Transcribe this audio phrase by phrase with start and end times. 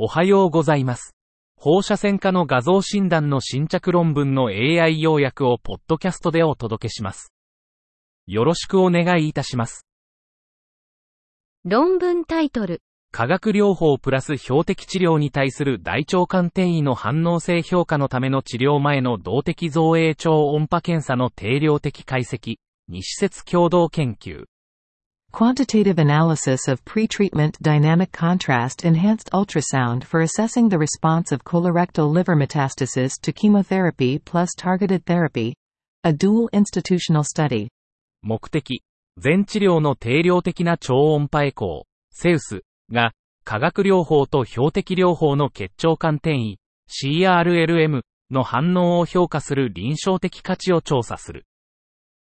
[0.00, 1.16] おはようございます。
[1.56, 7.32] 放射線科の画像診断の新着論文の AI 要約をポッドキャストでお届けします。
[8.28, 9.88] よろしくお願いいたします。
[11.64, 12.80] 論文タイトル。
[13.10, 24.44] 化学療法プラス標的治療に対する大腸管転移の反応性評価のための治療前の動的造影超音波検査の定量的解析、二施設共同研究。
[25.30, 33.20] Quantitative analysis of pretreatment dynamic contrast enhanced ultrasound for assessing the response of colorectal liver metastasis
[33.20, 35.54] to chemotherapy plus targeted therapy.
[36.02, 37.68] A dual institutional study.
[38.22, 38.82] 目的、
[39.18, 43.12] 全治療の定量的な超音波エコー、セウスが、
[43.44, 51.44] 化学療法と標的療法の結腸管転移、CRLM の反応を評価する臨床的価値を調査する。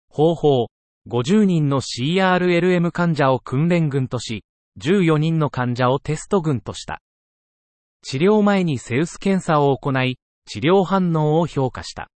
[0.07, 0.67] 方法、
[1.07, 4.43] 50人の CRLM 患者を訓練群とし、
[4.79, 7.01] 14人の患者をテスト群とした。
[8.03, 12.09] 治療前にセウス検査を行い、治療反応を評価した。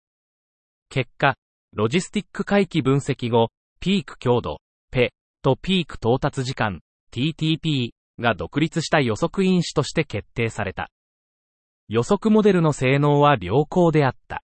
[0.88, 1.36] 結果、
[1.72, 3.48] ロジスティック回帰分析後、
[3.80, 4.60] ピーク強度、
[4.90, 10.90] ペ、とピーク到達時間、TTP が独立した予測因子として決定された。
[11.88, 14.42] 予測モデルの性能は良好であった。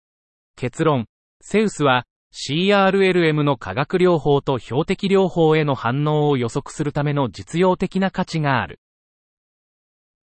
[0.56, 1.06] 結論、
[1.41, 2.04] セウスは
[2.36, 8.80] CRLM の化学療法と標的療法への反応を予測するための実用的な価値がある。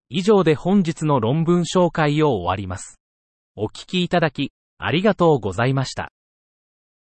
[0.10, 3.00] 以上で本日の論文紹介を終わります。
[3.56, 6.12] お聞きいただき、ありがとうございました。